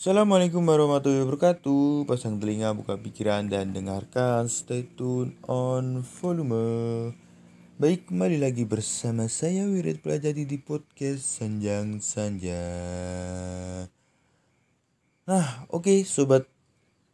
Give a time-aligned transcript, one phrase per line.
[0.00, 2.08] Assalamualaikum warahmatullahi wabarakatuh.
[2.08, 4.48] Pasang telinga, buka pikiran, dan dengarkan.
[4.48, 7.12] Stay tune on volume.
[7.76, 12.64] Baik, kembali lagi bersama saya Wirid Pelajari di podcast Sanjang Sanja.
[15.28, 16.48] Nah, oke okay, sobat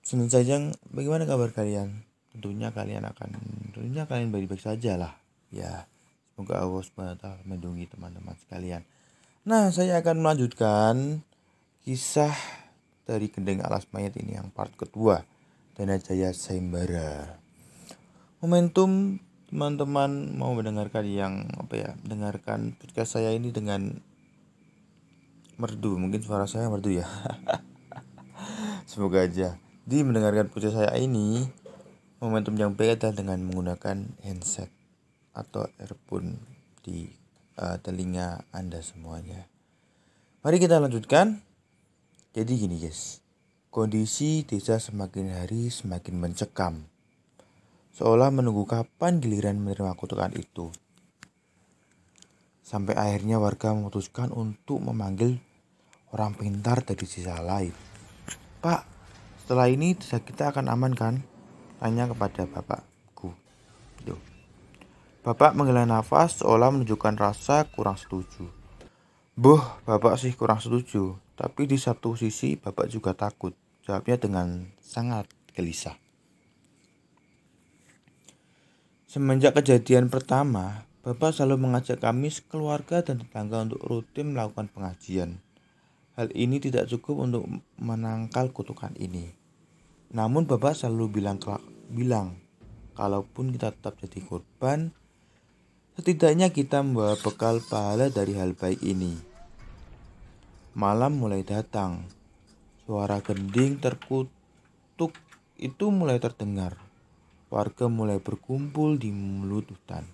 [0.07, 2.07] Senin Sanjang, bagaimana kabar kalian?
[2.31, 3.35] Tentunya kalian akan,
[3.75, 5.19] tentunya kalian baik-baik saja lah.
[5.51, 5.91] Ya,
[6.39, 8.87] semoga Allah SWT melindungi teman-teman sekalian.
[9.43, 11.27] Nah, saya akan melanjutkan
[11.83, 12.66] kisah
[13.07, 15.23] dari Gendeng Alas Mayat ini yang part kedua
[15.79, 17.39] Dana Jaya Sayembara.
[18.43, 24.03] Momentum teman-teman mau mendengarkan yang apa ya mendengarkan podcast saya ini dengan
[25.55, 25.95] merdu.
[25.97, 27.07] Mungkin suara saya merdu ya.
[28.91, 29.55] Semoga aja.
[29.87, 31.47] Di mendengarkan podcast saya ini
[32.19, 34.69] momentum yang beda dengan menggunakan handset
[35.31, 36.43] atau earphone
[36.83, 37.07] di
[37.63, 39.47] uh, telinga anda semuanya.
[40.43, 41.46] Mari kita lanjutkan
[42.37, 43.25] jadi gini guys,
[43.73, 46.85] kondisi desa semakin hari semakin mencekam.
[47.97, 50.69] Seolah menunggu kapan giliran menerima kutukan itu.
[52.61, 55.41] Sampai akhirnya warga memutuskan untuk memanggil
[56.13, 57.73] orang pintar dari sisa lain.
[58.61, 58.85] Pak,
[59.41, 61.25] setelah ini desa kita akan aman kan?
[61.81, 63.33] Tanya kepada bapakku.
[64.05, 64.21] Duh.
[65.25, 68.45] Bapak menghela nafas seolah menunjukkan rasa kurang setuju.
[69.41, 71.17] Boh, bapak sih kurang setuju.
[71.37, 73.53] Tapi di satu sisi Bapak juga takut.
[73.85, 74.49] Jawabnya dengan
[74.81, 75.95] sangat gelisah.
[79.07, 85.39] Semenjak kejadian pertama, Bapak selalu mengajak kami sekeluarga dan tetangga untuk rutin melakukan pengajian.
[86.19, 87.47] Hal ini tidak cukup untuk
[87.79, 89.31] menangkal kutukan ini.
[90.11, 91.39] Namun Bapak selalu bilang
[91.93, 92.41] bilang,
[92.99, 94.91] kalaupun kita tetap jadi korban,
[95.95, 99.36] setidaknya kita membawa bekal pahala dari hal baik ini.
[100.77, 102.05] Malam mulai datang.
[102.85, 105.17] Suara gending terkutuk
[105.57, 106.77] itu mulai terdengar.
[107.49, 110.05] Warga mulai berkumpul di mulut hutan.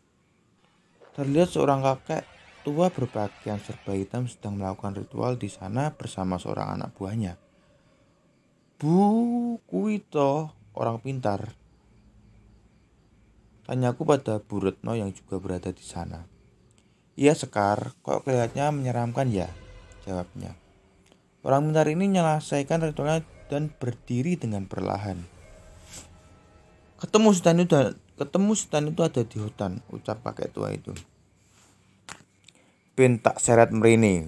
[1.18, 2.22] Terlihat seorang kakek
[2.62, 7.34] tua berpakaian serba hitam sedang melakukan ritual di sana bersama seorang anak buahnya.
[8.78, 11.58] Bu, kuito, orang pintar.
[13.66, 16.22] Tanyaku pada Bu Retno yang juga berada di sana.
[17.18, 19.50] Iya Sekar, kok kelihatannya menyeramkan ya?
[20.02, 20.58] Jawabnya.
[21.42, 25.18] Orang pintar ini menyelesaikan ritualnya dan berdiri dengan perlahan.
[27.02, 27.74] Ketemu setan itu
[28.14, 30.94] ketemu setan itu ada di hutan, ucap kakek tua itu.
[32.94, 34.22] Ben tak seret merini.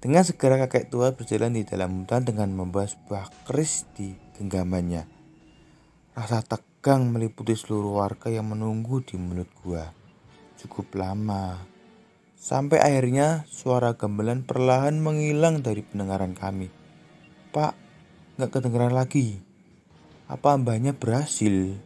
[0.00, 5.08] Dengan segera kakek tua berjalan di dalam hutan dengan membawa sebuah keris di genggamannya.
[6.12, 9.88] Rasa tegang meliputi seluruh warga yang menunggu di mulut gua.
[10.60, 11.69] Cukup lama
[12.40, 16.72] Sampai akhirnya suara gamelan perlahan menghilang dari pendengaran kami.
[17.52, 17.76] Pak,
[18.40, 19.44] nggak kedengeran lagi.
[20.24, 21.76] Apa mbahnya berhasil?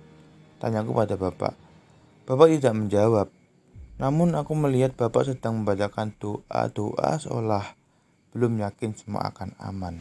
[0.62, 1.59] Tanyaku pada bapak.
[2.31, 3.34] Bapak tidak menjawab.
[3.98, 7.75] Namun aku melihat bapak sedang membacakan doa-doa seolah
[8.31, 9.98] belum yakin semua akan aman.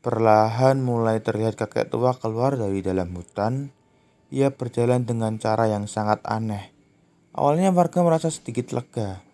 [0.00, 3.76] Perlahan mulai terlihat kakek tua keluar dari dalam hutan.
[4.32, 6.71] Ia berjalan dengan cara yang sangat aneh
[7.32, 9.24] Awalnya warga merasa sedikit lega,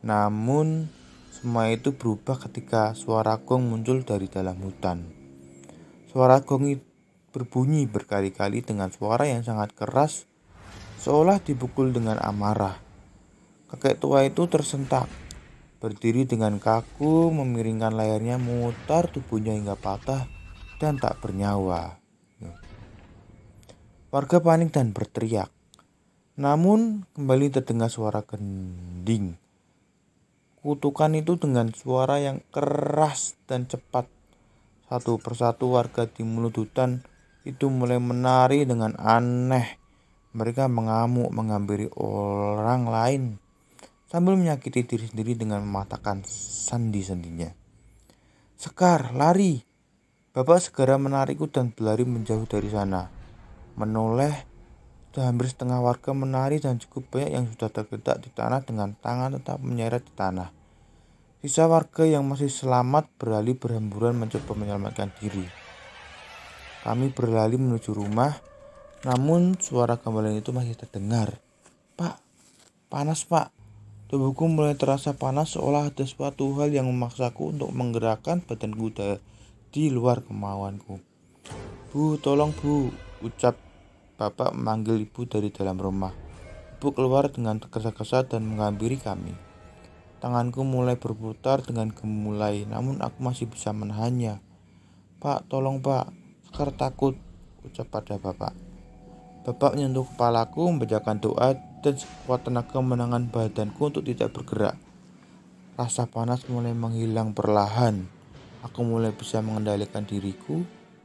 [0.00, 0.88] namun
[1.28, 5.04] semua itu berubah ketika suara gong muncul dari dalam hutan.
[6.08, 6.80] Suara gong
[7.36, 10.24] berbunyi berkali-kali dengan suara yang sangat keras,
[11.04, 12.80] seolah dipukul dengan amarah.
[13.68, 15.04] Kakek tua itu tersentak,
[15.84, 20.24] berdiri dengan kaku, memiringkan layarnya, memutar tubuhnya hingga patah
[20.80, 22.00] dan tak bernyawa.
[24.08, 25.53] Warga panik dan berteriak.
[26.34, 29.38] Namun kembali terdengar suara gending.
[30.58, 34.10] Kutukan itu dengan suara yang keras dan cepat.
[34.90, 37.06] Satu persatu warga di mulut hutan
[37.46, 39.78] itu mulai menari dengan aneh.
[40.34, 43.22] Mereka mengamuk menghampiri orang lain
[44.10, 46.26] sambil menyakiti diri sendiri dengan mematahkan
[46.66, 47.54] sandi-sandinya.
[48.58, 49.62] Sekar, lari!
[50.34, 53.06] Bapak segera menarikku dan berlari menjauh dari sana.
[53.78, 54.53] Menoleh
[55.14, 59.38] sudah hampir setengah warga menari dan cukup banyak yang sudah tergeletak di tanah dengan tangan
[59.38, 60.50] tetap menyeret di tanah.
[61.38, 65.46] Sisa warga yang masih selamat beralih berhamburan mencoba menyelamatkan diri.
[66.82, 68.34] Kami berlari menuju rumah,
[69.06, 71.38] namun suara gamelan itu masih terdengar.
[71.94, 72.18] Pak,
[72.90, 73.54] panas pak.
[74.10, 79.22] Tubuhku mulai terasa panas seolah ada suatu hal yang memaksaku untuk menggerakkan badan kuda
[79.70, 80.98] di luar kemauanku.
[81.94, 82.90] Bu, tolong bu,
[83.22, 83.63] ucap
[84.14, 86.14] Bapak memanggil ibu dari dalam rumah.
[86.78, 89.34] Ibu keluar dengan tergesa-gesa dan menghampiri kami.
[90.22, 94.38] Tanganku mulai berputar dengan gemulai, namun aku masih bisa menahannya.
[95.18, 96.14] Pak, tolong pak,
[96.54, 97.18] Sekar takut,
[97.66, 98.54] ucap pada bapak.
[99.42, 104.78] Bapak menyentuh kepalaku, membacakan doa, dan sekuat tenaga menangan badanku untuk tidak bergerak.
[105.74, 108.06] Rasa panas mulai menghilang perlahan.
[108.62, 110.62] Aku mulai bisa mengendalikan diriku,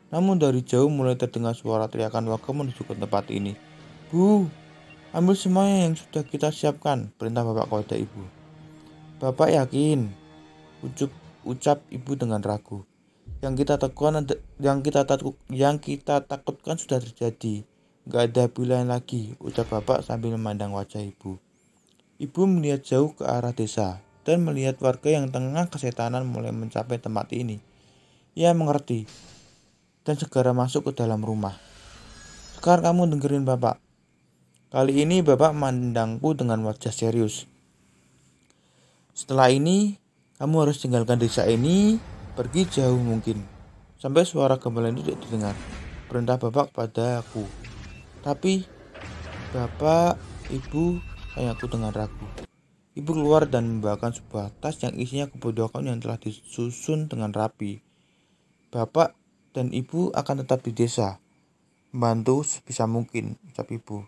[0.10, 3.54] namun dari jauh mulai terdengar suara teriakan warga menuju ke tempat ini.
[4.10, 4.50] Bu,
[5.14, 8.24] ambil semuanya yang sudah kita siapkan, perintah bapak kepada ibu.
[9.22, 10.10] Bapak yakin?
[10.82, 11.14] Ucup,
[11.46, 12.90] ucap ibu dengan ragu.
[13.46, 14.26] Yang kita takutkan,
[14.58, 17.64] yang kita takut, yang kita takutkan sudah terjadi.
[18.10, 21.38] Gak ada pilihan lagi, ucap bapak sambil memandang wajah ibu.
[22.18, 27.30] Ibu melihat jauh ke arah desa dan melihat warga yang tengah kesetanan mulai mencapai tempat
[27.32, 27.62] ini.
[28.34, 29.06] Ia mengerti
[30.10, 31.54] dan segera masuk ke dalam rumah.
[32.58, 33.78] Sekarang kamu dengerin bapak.
[34.74, 37.46] Kali ini bapak memandangku dengan wajah serius.
[39.14, 40.02] Setelah ini,
[40.42, 42.02] kamu harus tinggalkan desa ini,
[42.34, 43.46] pergi jauh mungkin,
[44.02, 45.56] sampai suara gamelan itu tidak didengar.
[46.10, 47.46] Perintah bapak kepada aku.
[48.26, 48.66] Tapi,
[49.54, 50.18] bapak,
[50.50, 50.98] ibu,
[51.38, 52.26] aku dengan ragu.
[52.98, 57.86] Ibu keluar dan membawakan sebuah tas yang isinya kebutuhan yang telah disusun dengan rapi.
[58.74, 59.19] Bapak
[59.52, 61.18] dan ibu akan tetap di desa,
[61.92, 64.06] membantu sebisa mungkin, ucap ibu.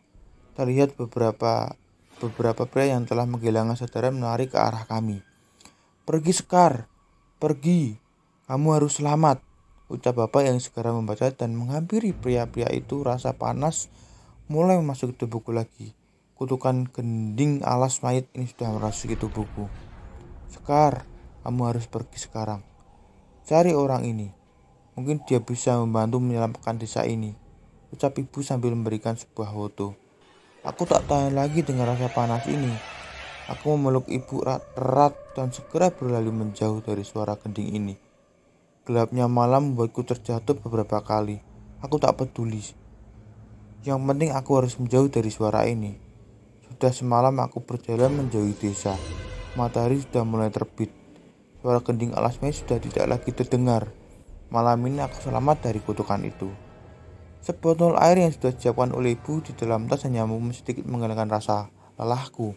[0.53, 1.73] Terlihat beberapa
[2.21, 5.25] beberapa pria yang telah menghilangan saudara menarik ke arah kami.
[6.05, 6.85] Pergi Sekar,
[7.41, 7.97] pergi,
[8.45, 9.41] kamu harus selamat,
[9.89, 13.89] ucap bapak yang segera membaca dan menghampiri pria-pria itu rasa panas
[14.51, 15.95] mulai masuk ke tubuhku lagi.
[16.37, 19.69] Kutukan gending alas mayat ini sudah merasuki tubuhku.
[20.49, 21.05] Sekar,
[21.45, 22.61] kamu harus pergi sekarang.
[23.45, 24.40] Cari orang ini.
[24.99, 27.31] Mungkin dia bisa membantu menyelamatkan desa ini.
[27.95, 29.95] Ucap ibu sambil memberikan sebuah foto.
[30.67, 32.75] Aku tak tahan lagi dengan rasa panas ini.
[33.49, 37.95] Aku memeluk ibu erat dan segera berlari menjauh dari suara gending ini.
[38.85, 41.39] Gelapnya malam membuatku terjatuh beberapa kali.
[41.79, 42.61] Aku tak peduli.
[43.81, 45.97] Yang penting aku harus menjauh dari suara ini.
[46.69, 48.93] Sudah semalam aku berjalan menjauhi desa.
[49.57, 50.93] Matahari sudah mulai terbit.
[51.59, 54.00] Suara gending alas sudah tidak lagi terdengar.
[54.51, 56.51] Malam ini aku selamat dari kutukan itu.
[57.39, 62.51] Sebotol air yang sudah disiapkan oleh ibu di dalam tas hanya sedikit menghilangkan rasa lelahku.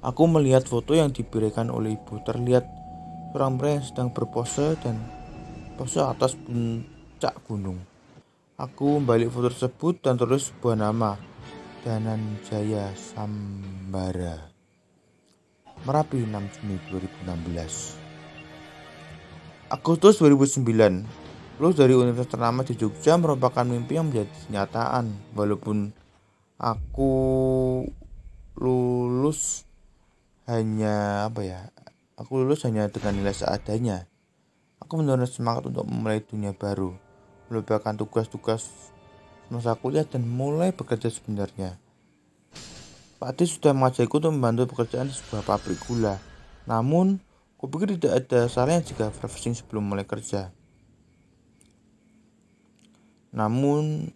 [0.00, 2.24] Aku melihat foto yang diberikan oleh ibu.
[2.24, 2.64] Terlihat
[3.30, 4.96] seorang pria yang sedang berpose dan
[5.76, 7.84] pose atas puncak gunung.
[8.56, 11.20] Aku membalik foto tersebut dan tulis sebuah nama.
[11.84, 14.48] Danan Jaya Sambara.
[15.84, 18.09] Merapi 6 Juni 2016.
[19.70, 20.66] Agustus 2009,
[21.62, 25.14] lulus dari universitas ternama di Jogja merupakan mimpi yang menjadi kenyataan.
[25.38, 25.94] Walaupun
[26.58, 27.12] aku
[28.58, 29.62] lulus
[30.50, 31.60] hanya apa ya
[32.18, 34.10] aku lulus hanya dengan nilai seadanya.
[34.82, 36.90] Aku menurut semangat untuk memulai dunia baru
[37.46, 38.90] melupakan tugas-tugas
[39.54, 41.78] masa kuliah dan mulai bekerja sebenarnya.
[43.22, 46.18] Pak Adi sudah mengajakku untuk membantu pekerjaan di sebuah pabrik gula.
[46.66, 47.22] Namun
[47.60, 50.48] kupikir tidak ada salahnya jika refreshing sebelum mulai kerja.
[53.36, 54.08] Namun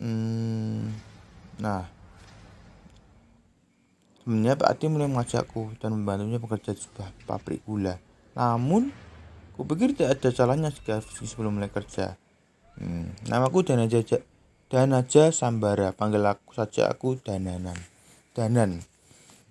[0.00, 0.88] hmm,
[1.60, 1.84] nah
[4.24, 8.00] sebenarnya Pak Adi mulai mengajakku dan membantunya bekerja di sebuah pabrik gula.
[8.32, 8.88] Namun
[9.60, 12.16] kupikir tidak ada salahnya jika sebelum mulai kerja.
[12.80, 14.00] Hmm, namaku Danaja
[14.72, 17.76] Danaja Sambara panggil aku saja aku Dananan.
[18.32, 18.80] Danan.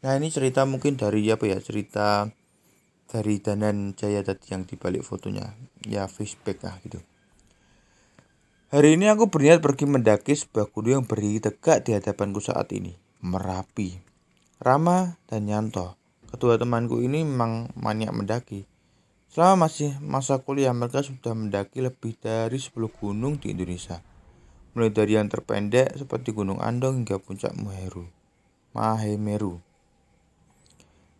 [0.01, 2.27] Nah ini cerita mungkin dari apa ya cerita
[3.13, 5.53] dari Danan Jaya tadi yang dibalik fotonya
[5.85, 6.97] ya flashback lah gitu
[8.73, 12.97] Hari ini aku berniat pergi mendaki sebuah gunung yang berdiri tegak di hadapanku saat ini.
[13.21, 14.01] Merapi.
[14.57, 15.93] Rama dan Yanto.
[16.33, 18.65] Kedua temanku ini memang maniak mendaki.
[19.29, 24.01] Selama masih masa kuliah mereka sudah mendaki lebih dari 10 gunung di Indonesia.
[24.73, 28.09] Mulai dari yang terpendek seperti Gunung Andong hingga puncak Muheru.
[28.73, 29.61] Mahemeru.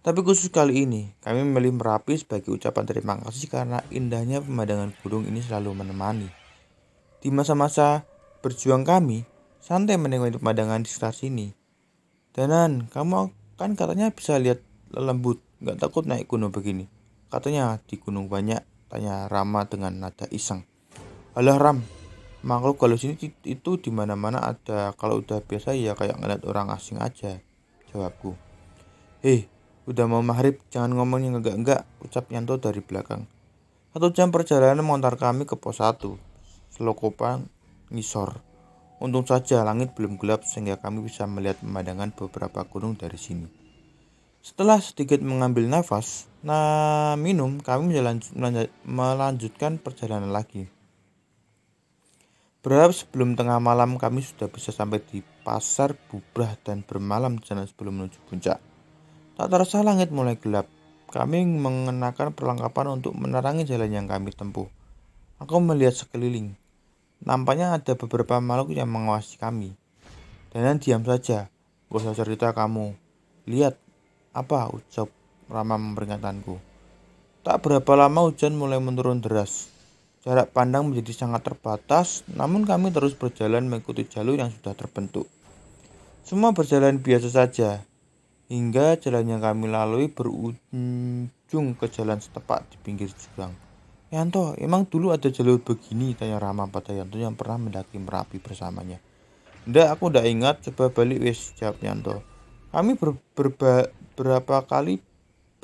[0.03, 5.23] Tapi khusus kali ini, kami memilih Merapi sebagai ucapan terima kasih karena indahnya pemandangan gunung
[5.23, 6.27] ini selalu menemani.
[7.23, 8.03] Di masa-masa
[8.43, 9.23] berjuang kami,
[9.63, 11.55] santai menikmati pemandangan di sekitar sini.
[12.35, 14.59] Danan, kamu kan katanya bisa lihat
[14.91, 16.91] lembut, nggak takut naik gunung begini.
[17.31, 18.59] Katanya di gunung banyak,
[18.91, 20.67] tanya Rama dengan nada iseng.
[21.31, 21.79] Alah Ram,
[22.43, 23.15] makhluk kalau sini
[23.47, 24.91] itu di mana-mana ada.
[24.99, 27.39] Kalau udah biasa ya kayak ngeliat orang asing aja.
[27.87, 28.35] Jawabku.
[29.23, 29.47] Hei,
[29.83, 33.27] udah mau maghrib, jangan ngomongnya enggak-enggak, ucap Yanto dari belakang.
[33.93, 36.01] Satu jam perjalanan mengantar kami ke pos 1
[36.73, 37.45] Selokopan
[37.93, 38.41] ngisor.
[38.97, 43.45] Untung saja langit belum gelap sehingga kami bisa melihat pemandangan beberapa gunung dari sini.
[44.41, 47.93] Setelah sedikit mengambil nafas, nah minum, kami
[48.87, 50.65] melanjutkan perjalanan lagi.
[52.63, 57.99] Berharap sebelum tengah malam kami sudah bisa sampai di pasar bubrah dan bermalam sana sebelum
[57.99, 58.72] menuju puncak.
[59.33, 60.69] Tak terasa langit mulai gelap.
[61.09, 64.69] Kami mengenakan perlengkapan untuk menerangi jalan yang kami tempuh.
[65.41, 66.53] Aku melihat sekeliling.
[67.23, 69.73] Nampaknya ada beberapa makhluk yang mengawasi kami.
[70.53, 71.49] Dan diam saja.
[71.89, 72.93] Gak usah cerita kamu.
[73.49, 73.77] Lihat,
[74.33, 75.09] apa ucap
[75.53, 76.57] Rama memperingatkanku.
[77.43, 79.67] Tak berapa lama hujan mulai menurun deras.
[80.23, 85.27] Jarak pandang menjadi sangat terbatas, namun kami terus berjalan mengikuti jalur yang sudah terbentuk.
[86.23, 87.83] Semua berjalan biasa saja,
[88.51, 93.55] hingga jalan yang kami lalui berujung ke jalan setepak di pinggir jurang.
[94.13, 96.13] Yanto, emang dulu ada jalur begini?
[96.13, 99.01] Tanya Rama pada Yanto yang pernah mendaki Merapi bersamanya.
[99.65, 102.21] Ndak, aku ndak ingat, coba balik wes, jawab Yanto.
[102.69, 105.01] Kami ber, berba, berapa kali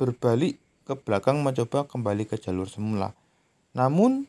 [0.00, 3.14] berbalik ke belakang mencoba kembali ke jalur semula.
[3.70, 4.26] Namun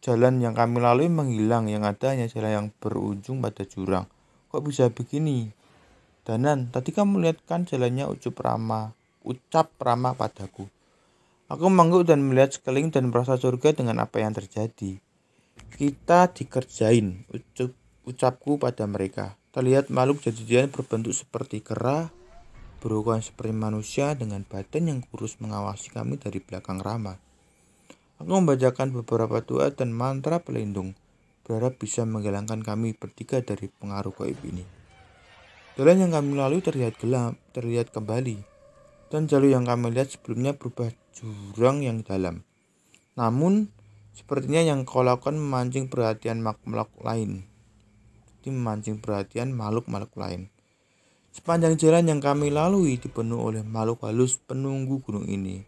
[0.00, 4.08] Jalan yang kami lalui menghilang, yang ada hanya jalan yang berujung pada jurang.
[4.48, 5.52] Kok bisa begini?
[6.20, 8.92] Danan, tadi kamu lihat kan jalannya ucup Rama,
[9.24, 10.68] ucap Rama padaku.
[11.48, 15.00] Aku mengangguk dan melihat sekeliling dan merasa curiga dengan apa yang terjadi.
[15.74, 17.72] Kita dikerjain, ucup,
[18.04, 19.34] ucapku pada mereka.
[19.50, 22.12] Terlihat makhluk jadian berbentuk seperti kera,
[22.84, 27.18] berukuran seperti manusia dengan badan yang kurus mengawasi kami dari belakang Rama.
[28.20, 30.92] Aku membacakan beberapa doa dan mantra pelindung,
[31.48, 34.79] berharap bisa menghilangkan kami bertiga dari pengaruh gaib ini.
[35.78, 38.42] Jalan yang kami lalui terlihat gelap, terlihat kembali,
[39.10, 42.42] dan jalur yang kami lihat sebelumnya berubah jurang yang dalam.
[43.14, 43.70] Namun,
[44.10, 47.46] sepertinya yang kau lakukan memancing perhatian makhluk lain.
[48.40, 50.48] Jadi memancing perhatian makhluk-makhluk lain.
[51.30, 55.62] Sepanjang jalan yang kami lalui dipenuhi oleh makhluk halus penunggu gunung ini.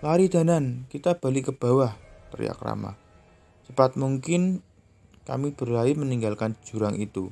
[0.00, 1.92] Lari Danan, kita balik ke bawah,
[2.32, 2.96] teriak Rama.
[3.68, 4.64] Cepat mungkin
[5.28, 7.28] kami berlari meninggalkan jurang itu.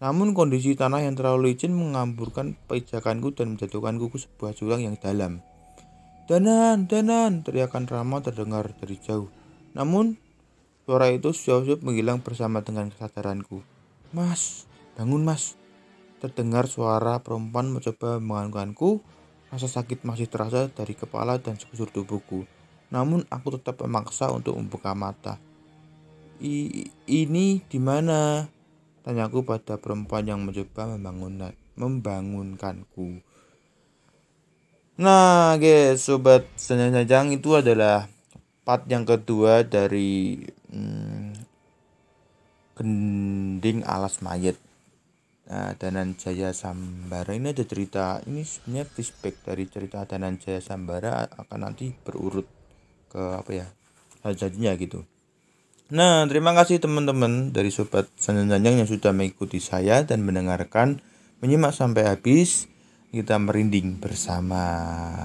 [0.00, 5.44] Namun kondisi tanah yang terlalu licin mengamburkan pijakanku dan menjatuhkanku ke sebuah jurang yang dalam.
[6.24, 9.28] Danan, Danan, teriakan Rama terdengar dari jauh.
[9.76, 10.16] Namun,
[10.88, 13.60] suara itu suap-suap menghilang bersama dengan kesadaranku.
[14.16, 14.64] Mas,
[14.96, 15.60] bangun mas.
[16.22, 19.04] Terdengar suara perempuan mencoba menganggukku
[19.50, 22.46] Rasa sakit masih terasa dari kepala dan sekujur tubuhku.
[22.94, 25.42] Namun aku tetap memaksa untuk membuka mata.
[26.38, 28.46] I, ini di mana?
[29.00, 33.24] Tanyaku pada perempuan yang mencoba membangun, membangunkanku.
[35.00, 38.04] Nah, guys, sobat senjang itu adalah
[38.68, 41.32] part yang kedua dari hmm,
[42.76, 44.60] gending alas mayat.
[45.50, 51.26] Nah, Danan Jaya Sambara ini ada cerita ini sebenarnya flashback dari cerita Danan Jaya Sambara
[51.26, 52.46] akan nanti berurut
[53.10, 53.66] ke apa ya
[54.36, 55.02] jadinya gitu.
[55.90, 61.02] Nah, terima kasih teman-teman dari sobat Sanjang yang sudah mengikuti saya dan mendengarkan
[61.42, 62.70] menyimak sampai habis.
[63.10, 64.62] Kita merinding bersama.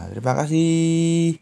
[0.09, 1.37] Terima kasih.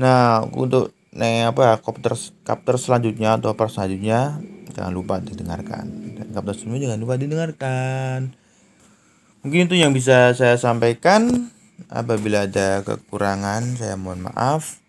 [0.00, 4.40] Nah, untuk nih apa kapter kapter selanjutnya atau part selanjutnya
[4.74, 5.86] jangan lupa didengarkan
[6.18, 8.34] dan kapten semua jangan lupa didengarkan
[9.46, 11.54] mungkin itu yang bisa saya sampaikan
[11.86, 14.82] apabila ada kekurangan saya mohon maaf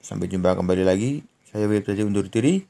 [0.00, 1.20] sampai jumpa kembali lagi
[1.52, 2.64] saya Wib saja undur diri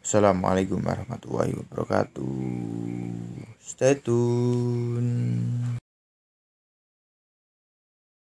[0.00, 2.32] Assalamualaikum warahmatullahi wabarakatuh.
[3.60, 5.79] Stay tune